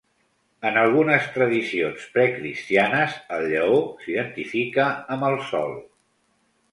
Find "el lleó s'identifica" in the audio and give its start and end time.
3.37-4.87